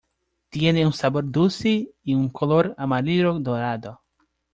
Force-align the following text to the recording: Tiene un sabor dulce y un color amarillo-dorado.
Tiene 0.49 0.83
un 0.87 0.93
sabor 0.93 1.29
dulce 1.29 1.91
y 2.01 2.15
un 2.15 2.29
color 2.29 2.73
amarillo-dorado. 2.79 4.01